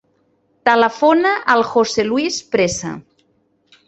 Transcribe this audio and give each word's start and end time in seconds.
Telefona 0.69 1.33
al 1.55 1.63
José 1.73 2.05
luis 2.07 2.39
Presa. 2.57 2.95